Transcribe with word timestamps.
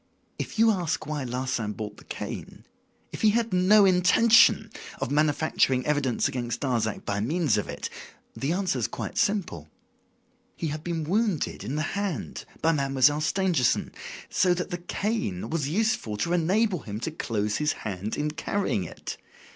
If 0.39 0.57
you 0.57 0.71
ask 0.71 1.05
why 1.05 1.25
Larsan 1.25 1.73
bought 1.73 1.97
the 1.97 2.03
cane, 2.03 2.65
if 3.11 3.21
he 3.21 3.29
had 3.29 3.53
no 3.53 3.85
intention 3.85 4.71
of 4.99 5.11
manufacturing 5.11 5.85
evidence 5.85 6.27
against 6.27 6.61
Darzac 6.61 7.05
by 7.05 7.19
means 7.19 7.55
of 7.55 7.69
it, 7.69 7.87
the 8.35 8.51
answer 8.51 8.79
is 8.79 8.87
quite 8.87 9.15
simple. 9.19 9.69
He 10.55 10.69
had 10.69 10.83
been 10.83 11.03
wounded 11.03 11.63
in 11.63 11.75
the 11.75 11.83
hand 11.93 12.45
by 12.63 12.71
Mademoiselle 12.71 13.21
Stangerson, 13.21 13.91
so 14.27 14.55
that 14.55 14.71
the 14.71 14.79
cane 14.79 15.51
was 15.51 15.69
useful 15.69 16.17
to 16.17 16.33
enable 16.33 16.79
him 16.79 16.99
to 17.01 17.11
close 17.11 17.57
his 17.57 17.73
hand 17.85 18.17
in 18.17 18.31
carrying 18.31 18.83
it. 18.83 19.17